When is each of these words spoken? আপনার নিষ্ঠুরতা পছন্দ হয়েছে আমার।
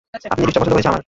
আপনার 0.15 0.29
নিষ্ঠুরতা 0.47 0.59
পছন্দ 0.61 0.73
হয়েছে 0.77 0.89
আমার। 0.91 0.99